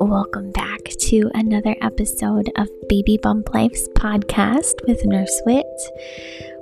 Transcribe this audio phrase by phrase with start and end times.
[0.00, 5.66] Welcome back to another episode of Baby Bump Life's podcast with Nurse Wit.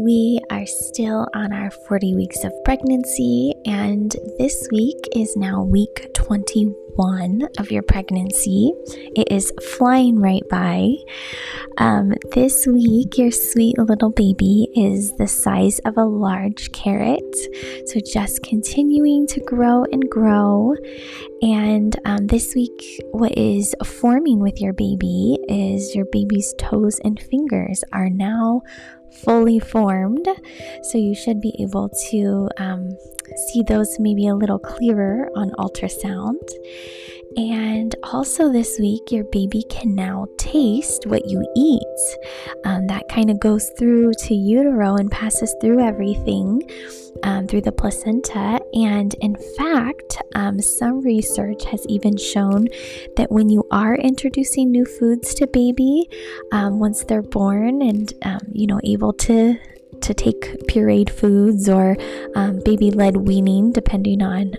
[0.00, 6.14] We are still on our 40 weeks of pregnancy, and this week is now week
[6.14, 8.72] 21 of your pregnancy.
[9.16, 10.94] It is flying right by.
[11.78, 17.36] Um, this week, your sweet little baby is the size of a large carrot,
[17.86, 20.76] so just continuing to grow and grow.
[21.42, 27.18] And um, this week, what is forming with your baby is your baby's toes and
[27.20, 28.62] fingers are now
[29.10, 30.28] fully formed.
[30.82, 32.96] So you should be able to um,
[33.48, 36.38] see those maybe a little clearer on ultrasound.
[37.38, 42.18] And also, this week, your baby can now taste what you eat.
[42.64, 46.68] Um, that kind of goes through to utero and passes through everything
[47.22, 48.60] um, through the placenta.
[48.74, 52.66] And in fact, um, some research has even shown
[53.16, 56.08] that when you are introducing new foods to baby,
[56.50, 59.56] um, once they're born and um, you know able to
[60.00, 61.96] to take pureed foods or
[62.34, 64.54] um, baby led weaning, depending on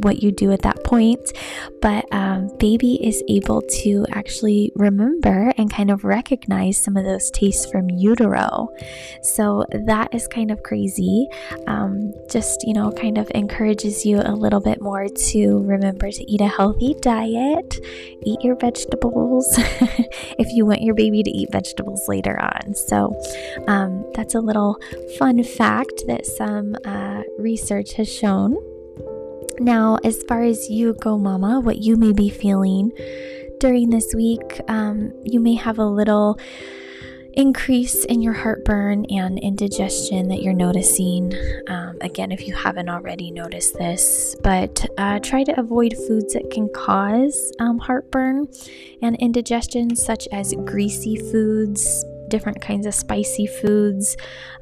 [0.00, 1.32] what you do at that point.
[1.80, 7.30] But um, baby is able to actually remember and kind of recognize some of those
[7.30, 8.68] tastes from utero.
[9.22, 11.28] So that is kind of crazy.
[11.66, 16.30] Um, just, you know, kind of encourages you a little bit more to remember to
[16.30, 17.78] eat a healthy diet,
[18.24, 22.74] eat your vegetables if you want your baby to eat vegetables later on.
[22.74, 23.14] So
[23.68, 24.78] um, that's a little
[25.18, 28.56] fun fact that some uh, research has shown.
[29.58, 32.92] Now, as far as you go, Mama, what you may be feeling
[33.58, 36.38] during this week, um, you may have a little
[37.36, 41.32] increase in your heartburn and indigestion that you're noticing.
[41.68, 46.50] Um, again, if you haven't already noticed this, but uh, try to avoid foods that
[46.50, 48.48] can cause um, heartburn
[49.02, 54.16] and indigestion, such as greasy foods, different kinds of spicy foods.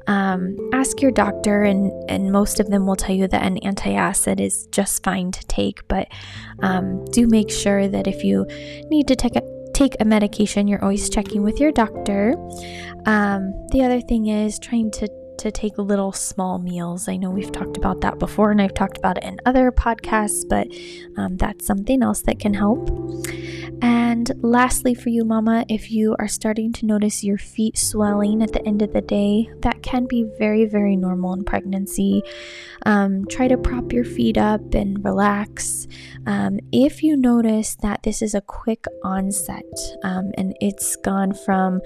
[0.07, 4.39] Um, ask your doctor, and, and most of them will tell you that an antacid
[4.39, 5.87] is just fine to take.
[5.87, 6.07] But
[6.61, 8.45] um, do make sure that if you
[8.89, 9.41] need to take a
[9.73, 12.33] take a medication, you're always checking with your doctor.
[13.05, 17.07] Um, the other thing is trying to to take little small meals.
[17.07, 20.47] I know we've talked about that before, and I've talked about it in other podcasts,
[20.47, 20.67] but
[21.17, 22.89] um, that's something else that can help.
[23.81, 28.53] And lastly, for you, Mama, if you are starting to notice your feet swelling at
[28.53, 32.21] the end of the day, that can be very, very normal in pregnancy.
[32.85, 35.87] Um, try to prop your feet up and relax.
[36.25, 39.63] Um, if you notice that this is a quick onset
[40.03, 41.81] um, and it's gone from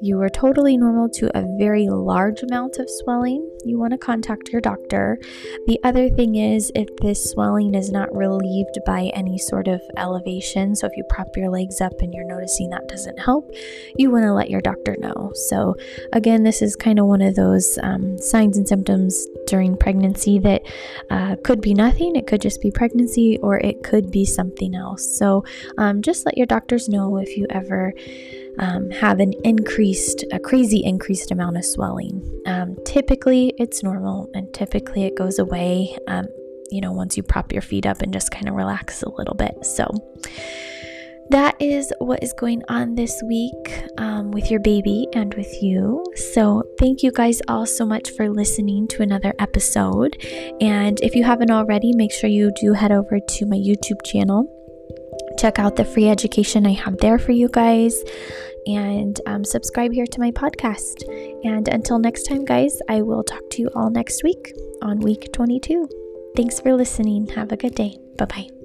[0.00, 4.48] you were totally normal to a very large amount of swelling, you want to contact
[4.48, 5.18] your doctor.
[5.66, 10.74] The other thing is, if this swelling is not relieved by any sort of elevation,
[10.74, 13.50] so if you prop your legs up and you're noticing that doesn't help,
[13.96, 15.32] you want to let your doctor know.
[15.48, 15.74] So,
[16.12, 20.62] again, this is kind of one of those um, signs and symptoms during pregnancy that
[21.10, 25.18] uh, could be nothing, it could just be pregnancy, or it could be something else.
[25.18, 25.44] So,
[25.78, 27.92] um, just let your doctors know if you ever
[28.58, 32.22] um, have an increased, a crazy increased amount of swelling.
[32.46, 36.26] Um, typically, it's normal and typically it goes away, um,
[36.70, 39.34] you know, once you prop your feet up and just kind of relax a little
[39.34, 39.64] bit.
[39.64, 39.86] So,
[41.30, 46.04] that is what is going on this week um, with your baby and with you.
[46.14, 50.16] So, thank you guys all so much for listening to another episode.
[50.60, 54.48] And if you haven't already, make sure you do head over to my YouTube channel
[55.38, 58.02] check out the free education I have there for you guys
[58.66, 61.02] and um, subscribe here to my podcast.
[61.44, 64.52] And until next time, guys, I will talk to you all next week
[64.82, 65.88] on week 22.
[66.36, 67.26] Thanks for listening.
[67.28, 67.98] Have a good day.
[68.16, 68.61] Bye bye.